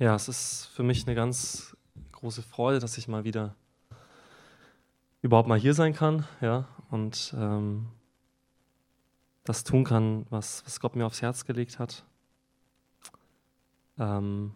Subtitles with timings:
[0.00, 1.76] Ja, es ist für mich eine ganz
[2.12, 3.54] große Freude, dass ich mal wieder
[5.20, 7.86] überhaupt mal hier sein kann, ja, und ähm,
[9.44, 12.06] das tun kann, was, was Gott mir aufs Herz gelegt hat.
[13.98, 14.54] Ähm,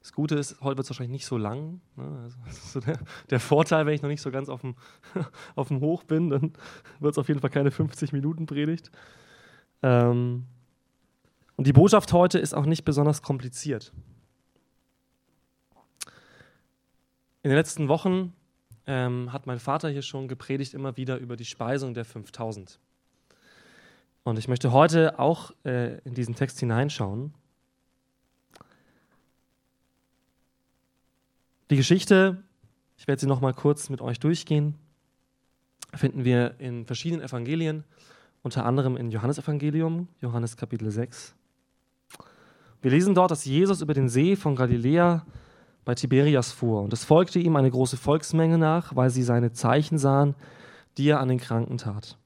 [0.00, 1.80] das Gute ist, heute wird es wahrscheinlich nicht so lang.
[1.94, 2.18] Ne?
[2.24, 2.38] Also,
[2.72, 2.98] so der,
[3.30, 4.74] der, Vorteil, wenn ich noch nicht so ganz auf dem,
[5.54, 6.54] auf dem Hoch bin, dann
[6.98, 8.90] wird es auf jeden Fall keine 50 Minuten Predigt.
[9.84, 10.48] Ähm,
[11.56, 13.92] und die Botschaft heute ist auch nicht besonders kompliziert.
[17.42, 18.32] In den letzten Wochen
[18.86, 22.78] ähm, hat mein Vater hier schon gepredigt immer wieder über die Speisung der 5000.
[24.24, 27.32] Und ich möchte heute auch äh, in diesen Text hineinschauen.
[31.70, 32.42] Die Geschichte,
[32.96, 34.74] ich werde sie noch mal kurz mit euch durchgehen,
[35.94, 37.84] finden wir in verschiedenen Evangelien,
[38.42, 41.34] unter anderem in Johannesevangelium, Johannes Kapitel 6.
[42.82, 45.24] Wir lesen dort, dass Jesus über den See von Galiläa
[45.84, 49.98] bei Tiberias fuhr, und es folgte ihm eine große Volksmenge nach, weil sie seine Zeichen
[49.98, 50.34] sahen,
[50.98, 52.18] die er an den Kranken tat.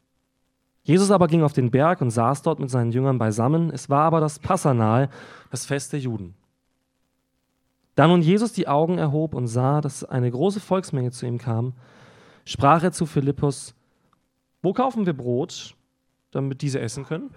[0.82, 3.70] Jesus aber ging auf den Berg und saß dort mit seinen Jüngern beisammen.
[3.70, 5.10] Es war aber das Passanahl,
[5.50, 6.34] das Fest der Juden.
[7.94, 11.74] Da nun Jesus die Augen erhob und sah, dass eine große Volksmenge zu ihm kam,
[12.46, 13.74] sprach er zu Philippus:
[14.62, 15.76] Wo kaufen wir Brot,
[16.30, 17.34] damit diese essen können?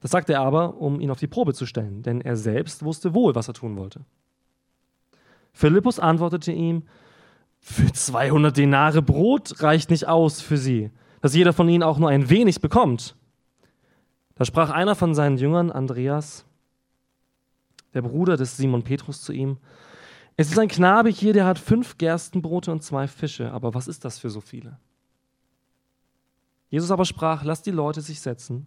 [0.00, 3.14] Das sagte er aber, um ihn auf die Probe zu stellen, denn er selbst wusste
[3.14, 4.04] wohl, was er tun wollte.
[5.52, 6.84] Philippus antwortete ihm,
[7.60, 12.08] für 200 Denare Brot reicht nicht aus für sie, dass jeder von ihnen auch nur
[12.08, 13.16] ein wenig bekommt.
[14.36, 16.44] Da sprach einer von seinen Jüngern, Andreas,
[17.92, 19.58] der Bruder des Simon Petrus, zu ihm,
[20.36, 24.04] es ist ein Knabe hier, der hat fünf Gerstenbrote und zwei Fische, aber was ist
[24.04, 24.78] das für so viele?
[26.70, 28.66] Jesus aber sprach, lass die Leute sich setzen.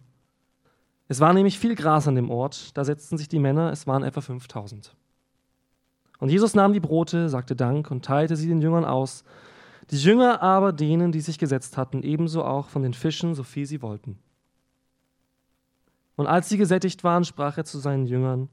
[1.12, 4.02] Es war nämlich viel Gras an dem Ort, da setzten sich die Männer, es waren
[4.02, 4.96] etwa 5000.
[6.18, 9.22] Und Jesus nahm die Brote, sagte Dank und teilte sie den Jüngern aus.
[9.90, 13.66] Die Jünger aber denen, die sich gesetzt hatten, ebenso auch von den Fischen, so viel
[13.66, 14.20] sie wollten.
[16.16, 18.48] Und als sie gesättigt waren, sprach er zu seinen Jüngern,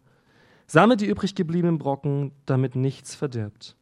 [0.68, 3.78] sammelt die übrig gebliebenen Brocken, damit nichts verdirbt.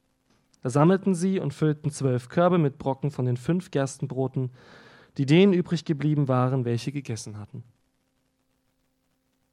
[0.62, 4.52] Da sammelten sie und füllten zwölf Körbe mit Brocken von den fünf Gerstenbroten,
[5.18, 7.64] die denen übrig geblieben waren, welche gegessen hatten.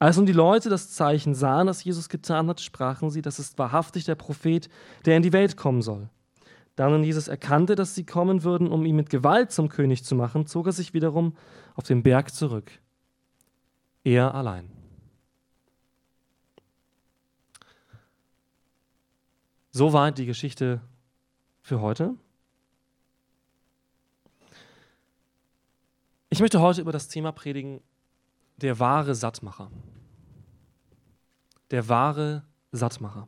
[0.04, 3.56] Als nun die Leute das Zeichen sahen, das Jesus getan hat, sprachen sie, das ist
[3.56, 4.68] wahrhaftig der Prophet,
[5.06, 6.10] der in die Welt kommen soll.
[6.76, 10.14] Da nun Jesus erkannte, dass sie kommen würden, um ihn mit Gewalt zum König zu
[10.14, 11.34] machen, zog er sich wiederum
[11.74, 12.70] auf den Berg zurück.
[14.02, 14.70] Er allein.
[19.70, 20.82] Soweit die Geschichte
[21.62, 22.14] für heute.
[26.28, 27.80] Ich möchte heute über das Thema predigen,
[28.58, 29.70] der wahre Sattmacher.
[31.74, 33.26] Der wahre Sattmacher.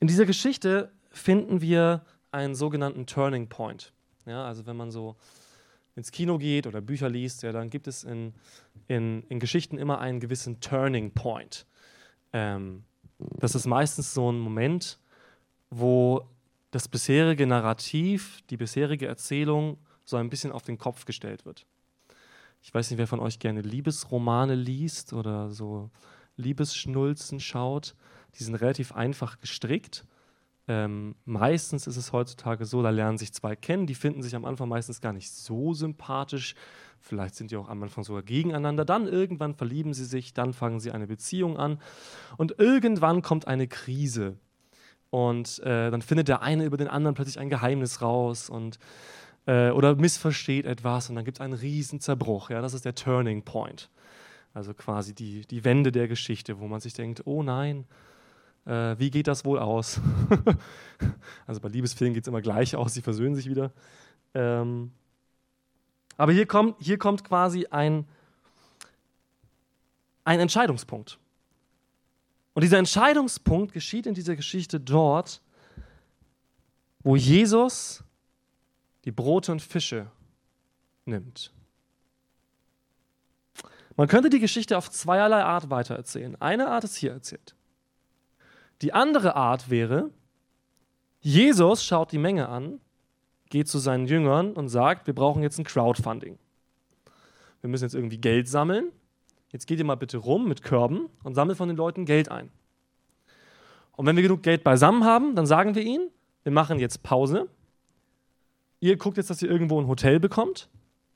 [0.00, 3.94] In dieser Geschichte finden wir einen sogenannten Turning Point.
[4.26, 5.16] Ja, also wenn man so
[5.96, 8.34] ins Kino geht oder Bücher liest, ja, dann gibt es in,
[8.86, 11.64] in, in Geschichten immer einen gewissen Turning Point.
[12.34, 12.84] Ähm,
[13.18, 14.98] das ist meistens so ein Moment,
[15.70, 16.28] wo
[16.70, 21.64] das bisherige Narrativ, die bisherige Erzählung so ein bisschen auf den Kopf gestellt wird.
[22.60, 25.88] Ich weiß nicht, wer von euch gerne Liebesromane liest oder so
[26.38, 27.94] Liebesschnulzen schaut.
[28.38, 30.06] Die sind relativ einfach gestrickt.
[30.68, 34.44] Ähm, meistens ist es heutzutage so, da lernen sich zwei kennen, die finden sich am
[34.44, 36.54] Anfang meistens gar nicht so sympathisch.
[37.00, 38.84] Vielleicht sind die auch am Anfang sogar gegeneinander.
[38.84, 41.80] Dann irgendwann verlieben sie sich, dann fangen sie eine Beziehung an
[42.36, 44.36] und irgendwann kommt eine Krise.
[45.10, 48.78] Und äh, dann findet der eine über den anderen plötzlich ein Geheimnis raus und
[49.46, 52.50] äh, oder missversteht etwas und dann gibt es einen riesen Zerbruch.
[52.50, 53.88] Ja, das ist der Turning Point.
[54.54, 57.86] Also quasi die, die Wende der Geschichte, wo man sich denkt, oh nein,
[58.66, 60.00] äh, wie geht das wohl aus?
[61.46, 63.72] also bei Liebesfilmen geht es immer gleich aus, sie versöhnen sich wieder.
[64.34, 64.92] Ähm,
[66.16, 68.06] aber hier kommt, hier kommt quasi ein,
[70.24, 71.18] ein Entscheidungspunkt.
[72.54, 75.40] Und dieser Entscheidungspunkt geschieht in dieser Geschichte dort,
[77.00, 78.02] wo Jesus
[79.04, 80.10] die Brote und Fische
[81.04, 81.52] nimmt.
[83.98, 86.40] Man könnte die Geschichte auf zweierlei Art weitererzählen.
[86.40, 87.56] Eine Art ist hier erzählt.
[88.80, 90.10] Die andere Art wäre,
[91.20, 92.80] Jesus schaut die Menge an,
[93.50, 96.38] geht zu seinen Jüngern und sagt, wir brauchen jetzt ein Crowdfunding.
[97.60, 98.92] Wir müssen jetzt irgendwie Geld sammeln.
[99.50, 102.50] Jetzt geht ihr mal bitte rum mit Körben und sammelt von den Leuten Geld ein.
[103.96, 106.08] Und wenn wir genug Geld beisammen haben, dann sagen wir ihnen,
[106.44, 107.48] wir machen jetzt Pause
[108.80, 110.68] Ihr guckt jetzt, dass ihr irgendwo ein Hotel bekommt.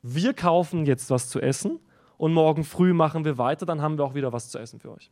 [0.02, 1.78] Wir kaufen jetzt was zu essen
[2.23, 4.93] und morgen früh machen wir weiter, dann haben wir auch wieder was zu essen für
[4.93, 5.11] euch.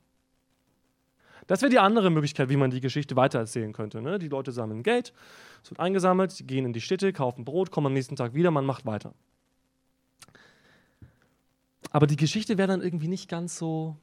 [1.48, 4.00] Das wäre die andere Möglichkeit, wie man die Geschichte weitererzählen könnte.
[4.00, 4.20] Ne?
[4.20, 5.12] Die Leute sammeln Geld,
[5.60, 8.52] es wird eingesammelt, sie gehen in die Städte, kaufen Brot, kommen am nächsten Tag wieder,
[8.52, 9.12] man macht weiter.
[11.90, 13.96] Aber die Geschichte wäre dann irgendwie nicht ganz so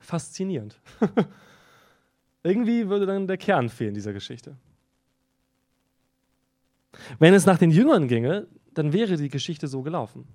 [0.00, 0.80] faszinierend.
[2.42, 4.56] irgendwie würde dann der Kern fehlen dieser Geschichte.
[7.20, 10.26] Wenn es nach den Jüngern ginge, dann wäre die Geschichte so gelaufen.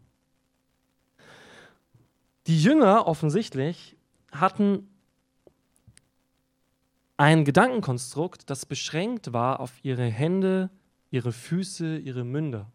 [2.49, 3.95] Die Jünger offensichtlich
[4.31, 4.89] hatten
[7.15, 10.71] ein Gedankenkonstrukt, das beschränkt war auf ihre Hände,
[11.11, 12.71] ihre Füße, ihre Münder.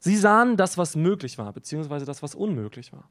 [0.00, 3.08] Sie sahen das, was möglich war, beziehungsweise das, was unmöglich war.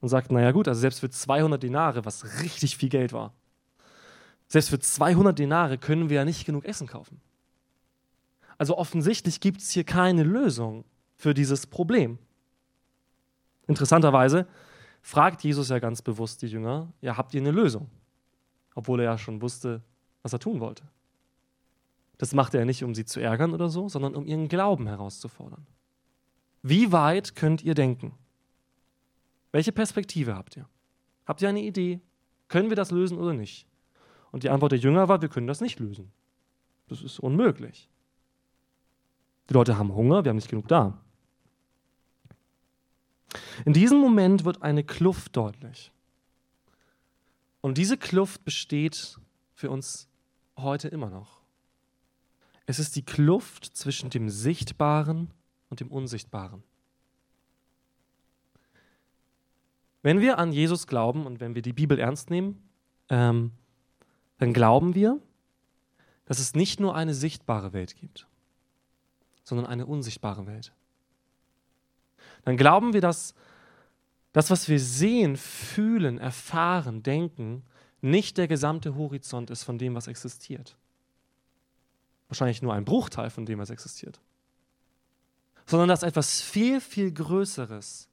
[0.00, 3.32] Und sagten, naja gut, also selbst für 200 Dinare, was richtig viel Geld war,
[4.48, 7.20] selbst für 200 Dinare können wir ja nicht genug Essen kaufen.
[8.58, 10.84] Also offensichtlich gibt es hier keine Lösung
[11.14, 12.18] für dieses Problem.
[13.66, 14.46] Interessanterweise
[15.02, 17.90] fragt Jesus ja ganz bewusst die Jünger, ja, habt ihr eine Lösung?
[18.74, 19.82] Obwohl er ja schon wusste,
[20.22, 20.84] was er tun wollte.
[22.18, 25.66] Das machte er nicht, um sie zu ärgern oder so, sondern um ihren Glauben herauszufordern.
[26.62, 28.14] Wie weit könnt ihr denken?
[29.52, 30.68] Welche Perspektive habt ihr?
[31.26, 32.00] Habt ihr eine Idee?
[32.48, 33.66] Können wir das lösen oder nicht?
[34.32, 36.12] Und die Antwort der Jünger war, wir können das nicht lösen.
[36.88, 37.88] Das ist unmöglich.
[39.48, 41.03] Die Leute haben Hunger, wir haben nicht genug da.
[43.64, 45.92] In diesem Moment wird eine Kluft deutlich.
[47.60, 49.18] Und diese Kluft besteht
[49.54, 50.08] für uns
[50.56, 51.40] heute immer noch.
[52.66, 55.30] Es ist die Kluft zwischen dem Sichtbaren
[55.70, 56.62] und dem Unsichtbaren.
[60.02, 62.62] Wenn wir an Jesus glauben und wenn wir die Bibel ernst nehmen,
[63.08, 63.52] ähm,
[64.38, 65.18] dann glauben wir,
[66.26, 68.26] dass es nicht nur eine sichtbare Welt gibt,
[69.42, 70.72] sondern eine unsichtbare Welt.
[72.44, 73.34] Dann glauben wir, dass
[74.32, 77.62] das, was wir sehen, fühlen, erfahren, denken,
[78.00, 80.76] nicht der gesamte Horizont ist von dem, was existiert.
[82.28, 84.20] Wahrscheinlich nur ein Bruchteil von dem, was existiert.
[85.66, 88.08] Sondern dass etwas viel, viel Größeres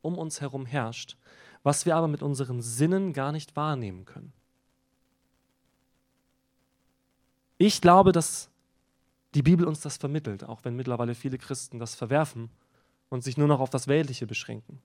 [0.00, 1.16] um uns herum herrscht,
[1.62, 4.32] was wir aber mit unseren Sinnen gar nicht wahrnehmen können.
[7.58, 8.48] Ich glaube, dass
[9.34, 12.48] die Bibel uns das vermittelt, auch wenn mittlerweile viele Christen das verwerfen
[13.08, 14.80] und sich nur noch auf das Weltliche beschränken.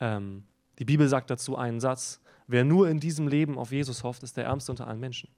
[0.00, 0.44] Ähm,
[0.78, 4.36] die Bibel sagt dazu einen Satz, wer nur in diesem Leben auf Jesus hofft, ist
[4.36, 5.28] der Ärmste unter allen Menschen.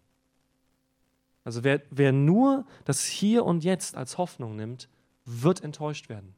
[1.44, 4.88] Also wer, wer nur das Hier und Jetzt als Hoffnung nimmt,
[5.24, 6.34] wird enttäuscht werden.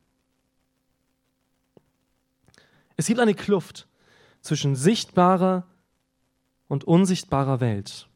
[2.96, 3.86] Es gibt eine Kluft
[4.40, 5.66] zwischen sichtbarer
[6.68, 8.08] und unsichtbarer Welt.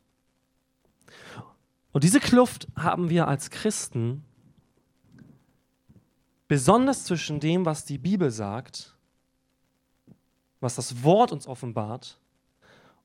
[1.93, 4.25] Und diese Kluft haben wir als Christen
[6.49, 8.99] besonders zwischen dem, was die Bibel sagt
[10.61, 12.19] was das Wort uns offenbart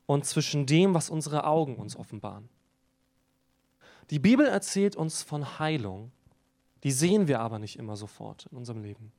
[0.06, 2.50] und zwischen dem, was unsere Augen uns offenbaren.
[4.10, 6.12] Die Bibel erzählt uns von Heilung,
[6.84, 9.12] die sehen wir aber nicht immer sofort in unserem Leben.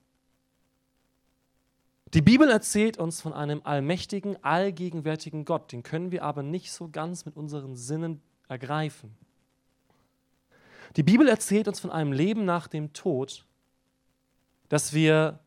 [2.13, 6.89] Die Bibel erzählt uns von einem allmächtigen, allgegenwärtigen Gott, den können wir aber nicht so
[6.89, 9.17] ganz mit unseren Sinnen ergreifen.
[10.97, 13.47] Die Bibel erzählt uns von einem Leben nach dem Tod,
[14.69, 15.41] das wir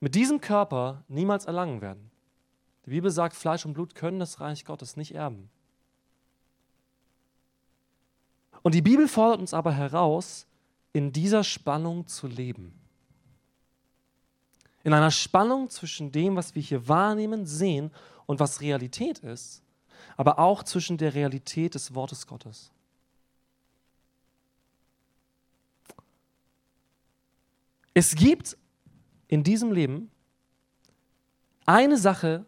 [0.00, 2.10] mit diesem Körper niemals erlangen werden.
[2.84, 5.50] Die Bibel sagt, Fleisch und Blut können das Reich Gottes nicht erben.
[8.62, 10.46] Und die Bibel fordert uns aber heraus,
[10.92, 12.72] in dieser Spannung zu leben.
[14.82, 17.90] In einer Spannung zwischen dem, was wir hier wahrnehmen, sehen
[18.26, 19.62] und was Realität ist,
[20.16, 22.72] aber auch zwischen der Realität des Wortes Gottes.
[27.96, 28.58] Es gibt
[29.26, 30.10] in diesem Leben
[31.64, 32.44] eine Sache,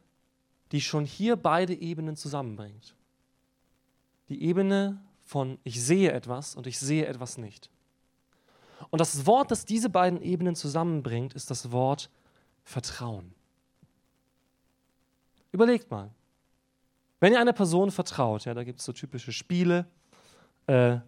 [0.73, 2.95] die schon hier beide Ebenen zusammenbringt.
[4.29, 7.71] Die Ebene von ich sehe etwas und ich sehe etwas nicht.
[8.91, 12.11] Und das Wort, das diese beiden Ebenen zusammenbringt, ist das Wort
[12.63, 13.33] Vertrauen.
[15.51, 16.11] Überlegt mal.
[17.21, 19.87] Wenn ihr einer Person vertraut, ja, da gibt es so typische Spiele.
[20.67, 20.99] Äh,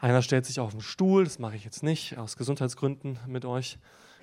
[0.00, 3.78] einer stellt sich auf den Stuhl, das mache ich jetzt nicht, aus Gesundheitsgründen mit euch.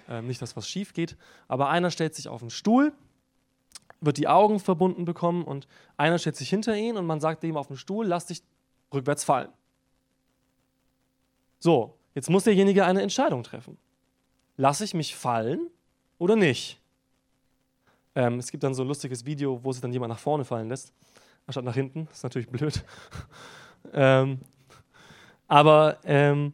[0.09, 1.17] Äh, nicht, dass was schief geht.
[1.47, 2.93] Aber einer stellt sich auf den Stuhl
[4.01, 5.67] wird die Augen verbunden bekommen und
[5.97, 8.43] einer stellt sich hinter ihn und man sagt dem auf dem Stuhl, lass dich
[8.93, 9.49] rückwärts fallen.
[11.59, 13.77] So, jetzt muss derjenige eine Entscheidung treffen.
[14.55, 15.67] Lasse ich mich fallen
[16.19, 16.79] oder nicht?
[18.15, 20.69] Ähm, es gibt dann so ein lustiges Video, wo sich dann jemand nach vorne fallen
[20.69, 20.93] lässt,
[21.45, 22.05] anstatt nach hinten.
[22.07, 22.83] Das ist natürlich blöd.
[23.93, 24.39] ähm,
[25.47, 26.53] aber ähm,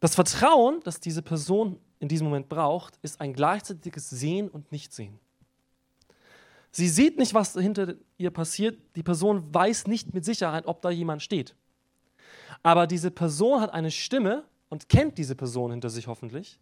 [0.00, 5.18] Das Vertrauen, das diese Person in diesem Moment braucht, ist ein gleichzeitiges Sehen und Nichtsehen.
[6.72, 8.78] Sie sieht nicht, was hinter ihr passiert.
[8.96, 11.54] Die Person weiß nicht mit Sicherheit, ob da jemand steht.
[12.62, 16.58] Aber diese Person hat eine Stimme und kennt diese Person hinter sich hoffentlich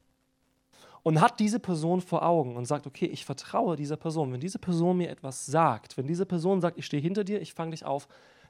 [1.02, 4.32] und hat diese Person vor Augen und sagt, okay, ich vertraue dieser Person.
[4.32, 7.54] Wenn diese Person mir etwas sagt, wenn diese Person sagt, ich stehe hinter dir, ich
[7.54, 8.08] fange dich auf,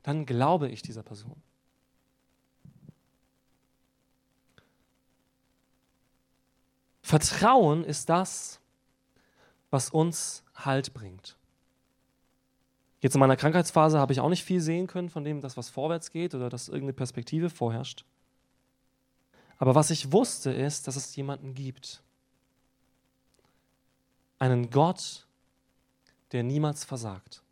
[0.09, 1.37] dann glaube ich dieser Person.
[7.03, 8.59] Vertrauen ist das,
[9.69, 11.37] was uns Halt bringt.
[13.00, 15.69] Jetzt in meiner Krankheitsphase habe ich auch nicht viel sehen können von dem, dass was
[15.69, 18.07] vorwärts geht oder dass irgendeine Perspektive vorherrscht.
[19.59, 22.03] Aber was ich wusste, ist, dass es jemanden gibt.
[24.38, 25.27] Einen Gott,
[26.33, 27.43] der niemals versagt.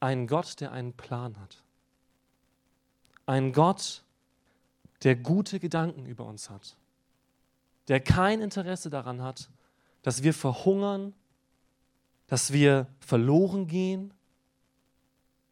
[0.00, 1.62] Einen Gott, der einen Plan hat.
[3.24, 4.04] Einen Gott,
[5.02, 6.76] der gute Gedanken über uns hat.
[7.88, 9.48] Der kein Interesse daran hat,
[10.02, 11.14] dass wir verhungern,
[12.26, 14.12] dass wir verloren gehen,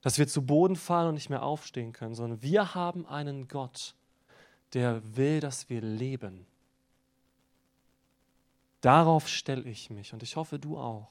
[0.02, 3.94] dass wir zu Boden fallen und nicht mehr aufstehen können, sondern wir haben einen Gott,
[4.74, 6.46] der will, dass wir leben.
[8.80, 11.08] Darauf stelle ich mich und ich hoffe, du auch,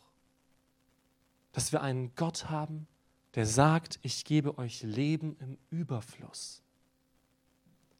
[1.54, 2.88] dass wir einen Gott haben,
[3.36, 6.62] der sagt, ich gebe euch Leben im Überfluss.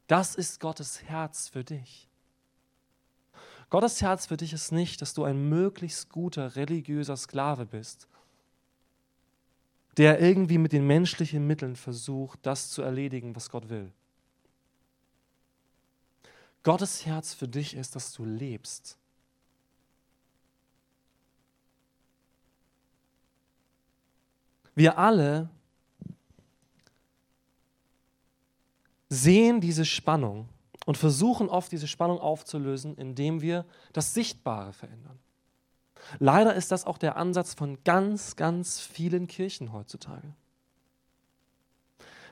[0.08, 2.08] Das ist Gottes Herz für dich.
[3.70, 8.08] Gottes Herz für dich ist nicht, dass du ein möglichst guter religiöser Sklave bist,
[9.98, 13.92] der irgendwie mit den menschlichen Mitteln versucht, das zu erledigen, was Gott will.
[16.62, 18.98] Gottes Herz für dich ist, dass du lebst.
[24.76, 25.50] Wir alle
[29.10, 30.50] sehen diese Spannung
[30.86, 35.20] und versuchen oft diese Spannung aufzulösen, indem wir das Sichtbare verändern.
[36.20, 40.34] Leider ist das auch der Ansatz von ganz, ganz vielen Kirchen heutzutage.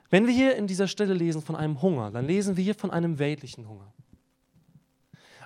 [0.09, 2.91] Wenn wir hier in dieser Stelle lesen von einem Hunger, dann lesen wir hier von
[2.91, 3.93] einem weltlichen Hunger.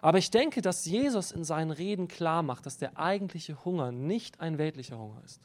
[0.02, 4.40] Aber ich denke, dass Jesus in seinen Reden klar macht, dass der eigentliche Hunger nicht
[4.40, 5.42] ein weltlicher Hunger ist.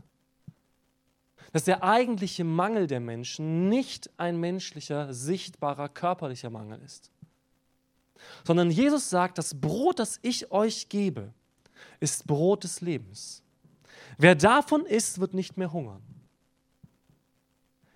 [1.53, 7.11] Dass der eigentliche Mangel der Menschen nicht ein menschlicher, sichtbarer, körperlicher Mangel ist
[8.45, 11.33] sondern Jesus sagt, das Brot, das ich euch gebe,
[11.99, 13.43] ist Brot des Lebens.
[14.19, 16.03] Wer davon isst, wird nicht mehr hungern.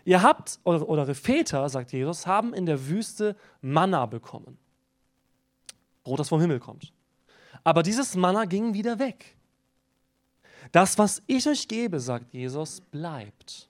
[0.04, 4.58] Ihr habt, oder eure Väter, sagt Jesus, haben in der Wüste Manna bekommen.
[6.02, 6.92] Brot, das vom Himmel kommt.
[7.62, 9.36] Aber dieses Manna ging wieder weg.
[10.72, 13.68] Das, was ich euch gebe, sagt Jesus, bleibt.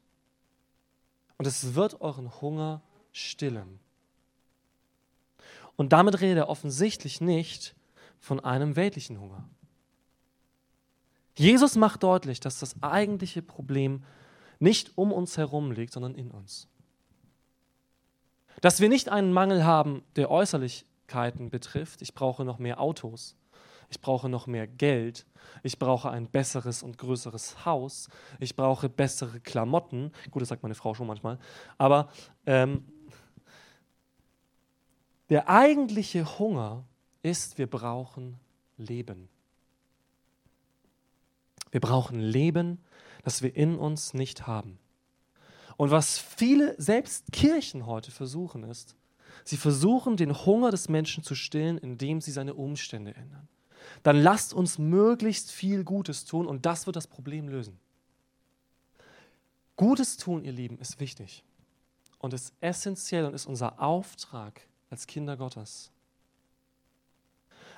[1.39, 2.83] Und es wird euren Hunger
[3.13, 3.81] stillen.
[5.77, 7.75] Und damit redet er offensichtlich nicht
[8.21, 9.45] von einem weltlichen Hunger.
[11.37, 14.05] Jesus macht deutlich, dass das eigentliche Problem
[14.61, 16.69] nicht um uns herum liegt, sondern in uns.
[18.61, 22.03] Dass wir nicht einen Mangel haben, der Äußerlichkeiten betrifft.
[22.03, 23.35] Ich brauche noch mehr Autos.
[23.91, 25.27] Ich brauche noch mehr Geld.
[25.63, 28.09] Ich brauche ein besseres und größeres Haus.
[28.41, 30.13] Ich brauche bessere Klamotten.
[30.31, 31.39] Gut, das sagt meine Frau schon manchmal.
[31.79, 32.09] Aber
[32.47, 32.85] ähm,
[35.31, 36.85] der eigentliche Hunger
[37.23, 38.39] ist, wir brauchen
[38.77, 39.29] Leben.
[41.71, 42.79] Wir brauchen Leben,
[43.25, 44.79] das wir in uns nicht haben.
[45.77, 48.95] Und was viele, selbst Kirchen heute versuchen, ist,
[49.45, 53.49] sie versuchen, den Hunger des Menschen zu stillen, indem sie seine Umstände ändern.
[54.03, 57.79] Dann lasst uns möglichst viel Gutes tun und das wird das Problem lösen.
[59.77, 61.43] Gutes tun, ihr Lieben, ist wichtig
[62.19, 64.61] und ist essentiell und ist unser Auftrag
[64.91, 65.91] als Kinder Gottes.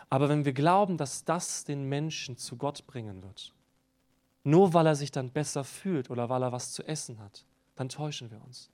[0.08, 3.52] Aber wenn wir glauben, dass das den Menschen zu Gott bringen wird,
[4.44, 7.44] nur weil er sich dann besser fühlt oder weil er was zu essen hat,
[7.74, 8.70] dann täuschen wir uns.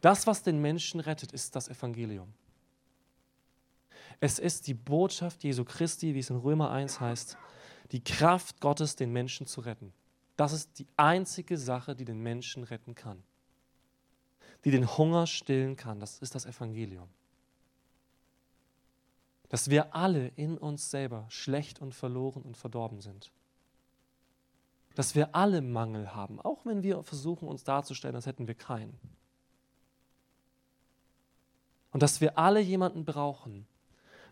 [0.00, 2.32] Das, was den Menschen rettet, ist das Evangelium.
[4.20, 7.36] Es ist die Botschaft Jesu Christi, wie es in Römer 1 heißt,
[7.92, 9.92] die Kraft Gottes, den Menschen zu retten.
[10.36, 13.22] Das ist die einzige Sache, die den Menschen retten kann
[14.64, 16.00] die den Hunger stillen kann.
[16.00, 17.08] Das ist das Evangelium.
[19.48, 23.30] Dass wir alle in uns selber schlecht und verloren und verdorben sind.
[24.94, 28.98] Dass wir alle Mangel haben, auch wenn wir versuchen, uns darzustellen, als hätten wir keinen.
[31.92, 33.66] Und dass wir alle jemanden brauchen,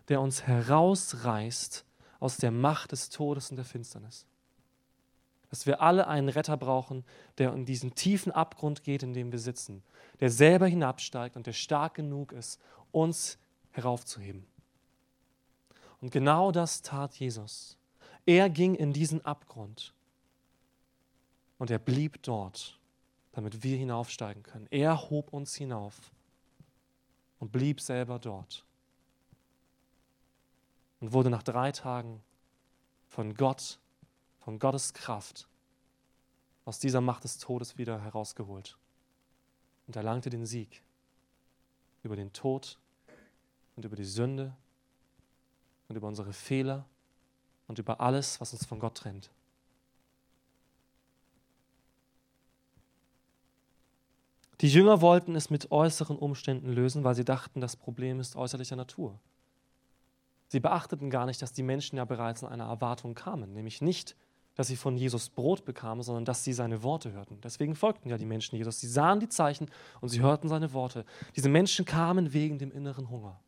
[0.09, 1.85] der uns herausreißt
[2.19, 4.25] aus der Macht des Todes und der Finsternis.
[5.49, 7.05] Dass wir alle einen Retter brauchen,
[7.37, 9.83] der in diesen tiefen Abgrund geht, in dem wir sitzen,
[10.19, 12.59] der selber hinabsteigt und der stark genug ist,
[12.91, 13.37] uns
[13.71, 14.45] heraufzuheben.
[16.01, 17.77] Und genau das tat Jesus.
[18.25, 19.93] Er ging in diesen Abgrund
[21.57, 22.77] und er blieb dort,
[23.31, 24.67] damit wir hinaufsteigen können.
[24.69, 25.95] Er hob uns hinauf
[27.39, 28.66] und blieb selber dort
[30.99, 32.21] und wurde nach drei Tagen
[33.07, 33.79] von Gott,
[34.39, 35.47] von Gottes Kraft
[36.65, 38.77] aus dieser Macht des Todes wieder herausgeholt
[39.87, 40.81] und erlangte den Sieg
[42.03, 42.77] über den Tod
[43.75, 44.53] und über die Sünde
[45.87, 46.85] und über unsere Fehler
[47.67, 49.29] und über alles, was uns von Gott trennt.
[54.61, 58.75] Die Jünger wollten es mit äußeren Umständen lösen, weil sie dachten, das Problem ist äußerlicher
[58.75, 59.19] Natur.
[60.47, 64.15] Sie beachteten gar nicht, dass die Menschen ja bereits in einer Erwartung kamen, nämlich nicht,
[64.55, 67.39] dass sie von Jesus Brot bekamen, sondern dass sie seine Worte hörten.
[67.41, 68.79] Deswegen folgten ja die Menschen Jesus.
[68.79, 69.69] Sie sahen die Zeichen
[70.01, 71.05] und sie hörten seine Worte.
[71.35, 73.39] Diese Menschen kamen wegen dem inneren Hunger.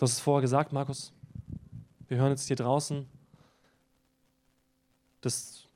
[0.00, 1.12] Hast es vorher gesagt, Markus.
[2.08, 3.06] Wir hören jetzt hier draußen
[5.20, 5.68] das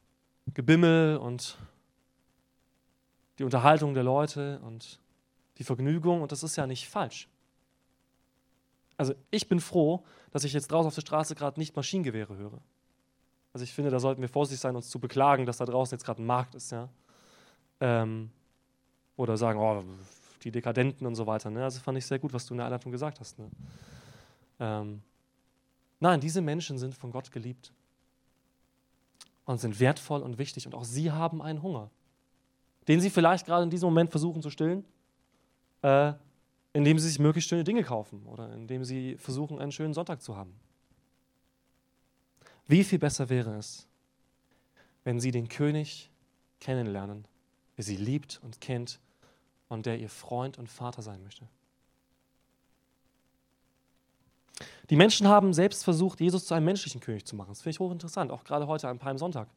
[0.53, 1.59] Gebimmel und
[3.39, 4.99] die Unterhaltung der Leute und
[5.59, 7.29] die Vergnügung und das ist ja nicht falsch.
[8.97, 12.61] Also ich bin froh, dass ich jetzt draußen auf der Straße gerade nicht Maschinengewehre höre.
[13.53, 16.05] Also ich finde, da sollten wir vorsichtig sein, uns zu beklagen, dass da draußen jetzt
[16.05, 16.89] gerade ein Markt ist, ja.
[17.81, 18.31] Ähm,
[19.17, 19.85] oder sagen, oh,
[20.43, 21.51] die Dekadenten und so weiter.
[21.51, 21.63] Ne?
[21.63, 23.39] Also fand ich sehr gut, was du in der Einleitung gesagt hast.
[23.39, 23.49] Ne?
[24.61, 25.03] Ähm,
[26.01, 27.73] nein, diese Menschen sind von Gott geliebt
[29.45, 31.91] und sind wertvoll und wichtig und auch sie haben einen Hunger,
[32.89, 34.85] den sie vielleicht gerade in diesem Moment versuchen zu stillen
[35.85, 36.15] äh,
[36.73, 40.35] indem sie sich möglichst schöne Dinge kaufen oder indem sie versuchen, einen schönen Sonntag zu
[40.35, 40.55] haben.
[42.67, 43.87] Wie viel besser wäre es,
[45.05, 46.11] wenn sie den König
[46.59, 47.27] kennenlernen,
[47.77, 48.99] der sie liebt und kennt
[49.69, 51.47] und der ihr Freund und Vater sein möchte.
[54.89, 57.51] Die Menschen haben selbst versucht, Jesus zu einem menschlichen König zu machen.
[57.51, 59.49] Das finde ich hochinteressant, auch gerade heute am Palmsonntag.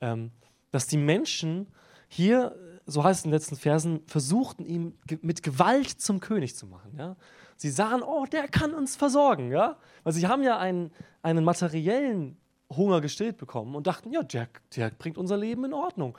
[0.00, 0.30] Ähm,
[0.70, 1.66] dass die Menschen
[2.08, 2.54] hier,
[2.90, 6.94] so heißt es in den letzten Versen, versuchten ihn mit Gewalt zum König zu machen.
[6.98, 7.16] Ja?
[7.56, 9.50] Sie sahen, oh, der kann uns versorgen.
[9.50, 9.76] Ja?
[10.04, 10.90] Weil sie haben ja einen,
[11.22, 12.36] einen materiellen
[12.74, 16.16] Hunger gestillt bekommen und dachten, ja, der, der bringt unser Leben in Ordnung.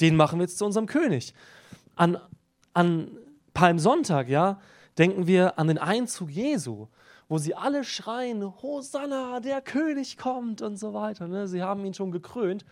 [0.00, 1.34] Den machen wir jetzt zu unserem König.
[1.96, 2.18] An,
[2.72, 3.16] an
[3.54, 4.60] Palmsonntag, ja,
[4.98, 6.88] denken wir an den Einzug Jesu,
[7.28, 11.26] wo sie alle schreien, Hosanna, der König kommt und so weiter.
[11.26, 11.48] Ne?
[11.48, 12.64] Sie haben ihn schon gekrönt.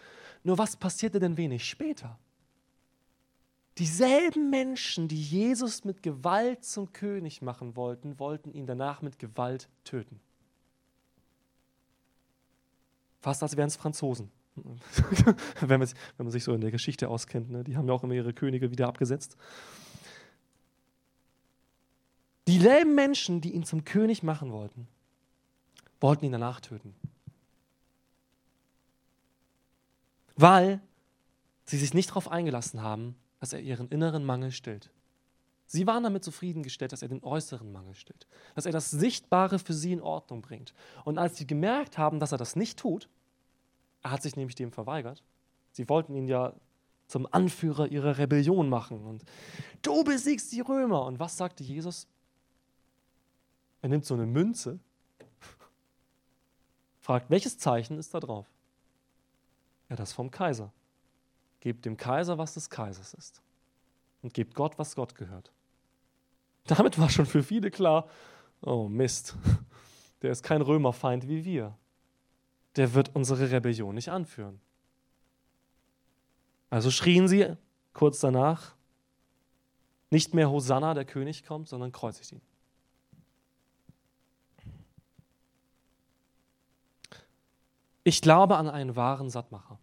[0.45, 2.19] Nur was passierte denn wenig später?
[3.78, 9.68] Dieselben Menschen, die Jesus mit Gewalt zum König machen wollten, wollten ihn danach mit Gewalt
[9.85, 10.20] töten.
[13.20, 14.30] Fast als wären es Franzosen.
[15.61, 17.50] wenn, man, wenn, man, sich so in der Geschichte auskennt.
[17.50, 17.64] Ne?
[17.64, 19.37] Die haben ja auch immer ihre Könige wieder abgesetzt.
[22.46, 24.88] Dieselben Menschen, die ihn zum König machen wollten,
[26.00, 26.94] wollten ihn danach töten.
[30.37, 30.80] Weil
[31.64, 34.88] sie sich nicht darauf eingelassen haben, dass er ihren inneren Mangel stillt.
[35.66, 39.72] Sie waren damit zufriedengestellt, dass er den äußeren Mangel stillt, dass er das Sichtbare für
[39.72, 40.72] sie in Ordnung bringt.
[41.05, 43.09] Und als sie gemerkt haben, dass er das nicht tut,
[44.00, 45.24] er hat sich nämlich dem verweigert.
[45.72, 46.52] Sie wollten ihn ja
[47.09, 49.24] zum Anführer ihrer Rebellion machen und
[49.83, 51.05] du besiegst die Römer.
[51.05, 52.07] Und was sagte Jesus?
[53.81, 54.78] Er nimmt so eine Münze,
[57.00, 58.46] fragt, welches Zeichen ist da drauf?
[59.88, 60.72] Ja, das vom Kaiser.
[61.62, 63.40] Gebt dem Kaiser, was des Kaisers ist.
[64.20, 65.53] Und gebt Gott, was Gott gehört.
[66.64, 68.09] Damit war schon für viele klar,
[68.62, 69.37] oh Mist,
[70.22, 71.79] der ist kein Römerfeind wie wir.
[72.75, 74.61] Der wird unsere Rebellion nicht anführen.
[76.68, 77.57] Also schrien sie
[77.92, 78.75] kurz danach,
[80.11, 82.42] nicht mehr Hosanna, der König kommt, sondern kreuzigt ihn.
[88.03, 89.79] Ich glaube an einen wahren Sattmacher.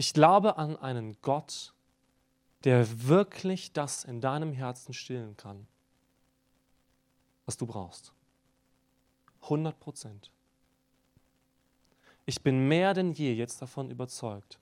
[0.00, 1.74] Ich glaube an einen Gott,
[2.64, 5.66] der wirklich das in deinem Herzen stillen kann,
[7.44, 8.14] was du brauchst.
[9.42, 10.30] 100 Prozent.
[12.24, 14.58] Ich bin mehr denn je jetzt davon überzeugt.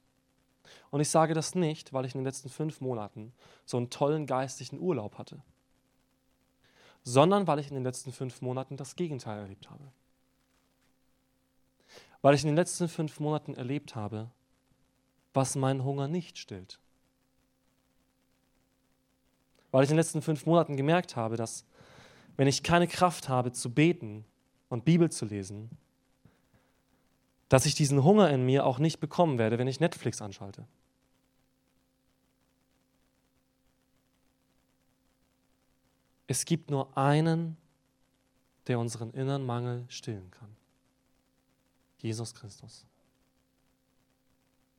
[0.91, 3.33] Und ich sage das nicht, weil ich in den letzten fünf Monaten
[3.65, 5.41] so einen tollen geistlichen Urlaub hatte,
[7.05, 9.85] sondern weil ich in den letzten fünf Monaten das Gegenteil erlebt habe.
[12.23, 14.33] Weil ich in den letzten fünf Monaten erlebt habe,
[15.39, 16.81] was meinen Hunger nicht stillt.
[19.71, 21.65] Weil ich in den letzten fünf Monaten gemerkt habe, dass
[22.37, 24.25] wenn ich keine Kraft habe zu beten
[24.69, 25.71] und Bibel zu lesen,
[27.49, 30.67] dass ich diesen Hunger in mir auch nicht bekommen werde, wenn ich Netflix anschalte.
[36.27, 37.57] Es gibt nur einen,
[38.67, 40.55] der unseren inneren Mangel stillen kann.
[41.99, 42.85] Jesus Christus.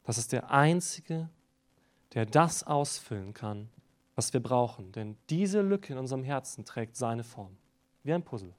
[0.10, 1.30] Das ist der Einzige,
[2.16, 3.70] der das ausfüllen kann,
[4.16, 4.92] was wir brauchen.
[4.92, 7.56] Denn diese Lücke in unserem Herzen trägt seine Form,
[8.02, 8.56] wie ein Puzzle.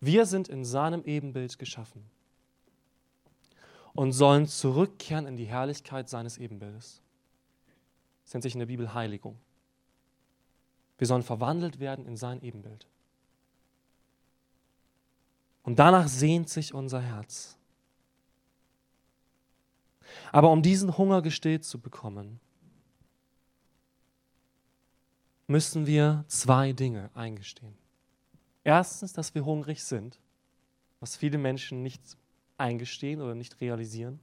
[0.00, 2.10] Wir sind in seinem Ebenbild geschaffen
[3.92, 7.00] und sollen zurückkehren in die Herrlichkeit seines Ebenbildes.
[8.24, 9.38] Das nennt sich in der Bibel Heiligung.
[10.98, 12.88] Wir sollen verwandelt werden in sein Ebenbild.
[15.62, 17.57] Und danach sehnt sich unser Herz.
[20.32, 22.40] Aber um diesen Hunger gestillt zu bekommen,
[25.46, 27.76] müssen wir zwei Dinge eingestehen.
[28.64, 30.20] Erstens, dass wir hungrig sind,
[31.00, 32.02] was viele Menschen nicht
[32.58, 34.20] eingestehen oder nicht realisieren,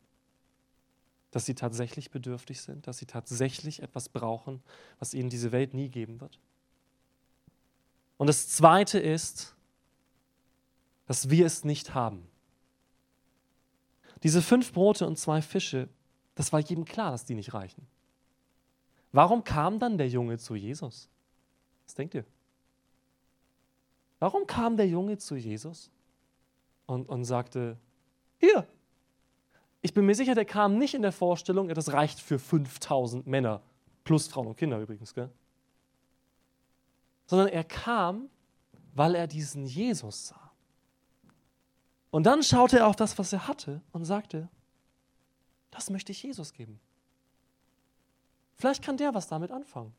[1.32, 4.62] dass sie tatsächlich bedürftig sind, dass sie tatsächlich etwas brauchen,
[5.00, 6.40] was ihnen diese Welt nie geben wird.
[8.18, 9.56] Und das Zweite ist,
[11.08, 12.28] dass wir es nicht haben.
[14.24, 15.90] Diese fünf Brote und zwei Fische,
[16.36, 17.86] das war jedem klar, dass die nicht reichen.
[19.12, 21.10] Warum kam dann der Junge zu Jesus?
[21.86, 22.26] Was denkt ihr?
[24.20, 25.90] Warum kam der Junge zu Jesus
[26.86, 27.78] und, und sagte,
[28.40, 28.68] hier,
[29.82, 33.62] ich bin mir sicher, der kam nicht in der Vorstellung, das reicht für 5000 Männer,
[34.04, 35.30] plus Frauen und Kinder übrigens, gell?
[37.26, 38.30] sondern er kam,
[38.94, 40.45] weil er diesen Jesus sah.
[42.16, 44.48] Und dann schaute er auf das, was er hatte und sagte,
[45.70, 46.80] das möchte ich Jesus geben.
[48.56, 49.94] Vielleicht kann der was damit anfangen.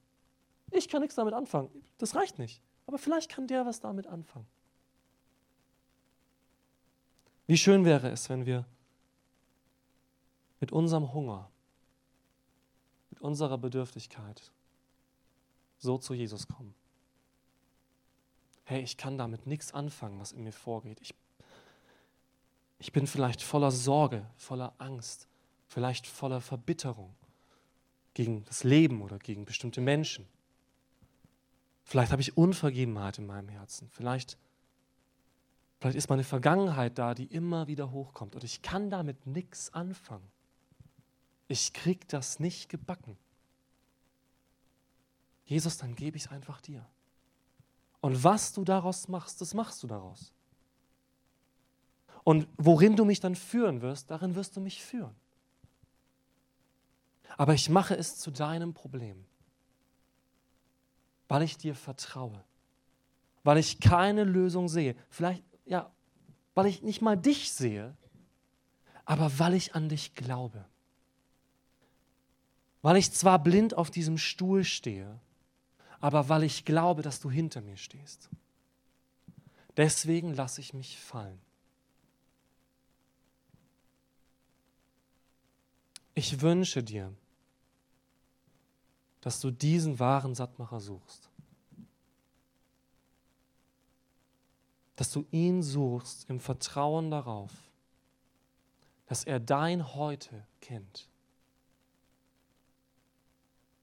[0.71, 1.69] Ich kann nichts damit anfangen.
[1.99, 2.63] Das reicht nicht.
[2.87, 4.47] Aber vielleicht kann der was damit anfangen.
[7.49, 8.65] Wie schön wäre es, wenn wir
[10.59, 11.51] mit unserem Hunger,
[13.11, 14.51] mit unserer Bedürftigkeit
[15.77, 16.75] so zu Jesus kommen.
[18.65, 20.99] Hey, ich kann damit nichts anfangen, was in mir vorgeht.
[21.03, 21.15] Ich,
[22.79, 25.29] ich bin vielleicht voller Sorge, voller Angst,
[25.69, 27.15] vielleicht voller Verbitterung
[28.15, 30.27] gegen das Leben oder gegen bestimmte Menschen.
[31.85, 33.89] Vielleicht habe ich Unvergebenheit in meinem Herzen.
[33.93, 34.37] Vielleicht,
[35.79, 38.35] vielleicht ist meine Vergangenheit da, die immer wieder hochkommt.
[38.35, 40.27] Und ich kann damit nichts anfangen.
[41.49, 43.17] Ich krieg das nicht gebacken.
[45.45, 46.85] Jesus, dann gebe ich es einfach dir.
[48.01, 50.33] Und was du daraus machst, das machst du daraus.
[52.27, 55.15] Und worin du mich dann führen wirst, darin wirst du mich führen.
[57.39, 59.25] Aber ich mache es zu deinem Problem
[61.29, 62.43] weil ich dir vertraue,
[63.43, 64.97] weil ich keine Lösung sehe.
[65.09, 65.91] Vielleicht, ja,
[66.55, 67.97] weil ich nicht mal dich sehe,
[69.05, 70.65] aber weil ich an dich glaube.
[72.83, 75.21] Weil ich zwar blind auf diesem Stuhl stehe,
[76.01, 78.31] aber weil ich glaube, dass du hinter mir stehst.
[79.77, 81.41] Deswegen lasse ich mich fallen.
[86.19, 87.15] Ich wünsche dir,
[89.21, 91.29] dass du diesen wahren Sattmacher suchst.
[94.97, 97.53] Dass du ihn suchst im Vertrauen darauf,
[99.05, 101.07] dass er dein Heute kennt.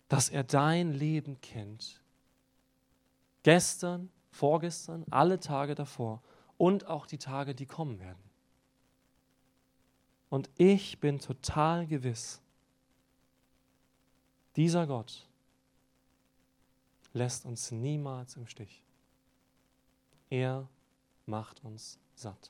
[0.07, 2.01] Dass er dein Leben kennt.
[3.43, 6.23] Gestern, vorgestern, alle Tage davor
[6.57, 8.32] und auch die Tage, die kommen werden.
[10.33, 12.41] Und ich bin total gewiss,
[14.55, 15.27] dieser Gott
[17.13, 18.81] lässt uns niemals im Stich.
[20.31, 20.67] Er
[21.27, 22.49] macht uns satt.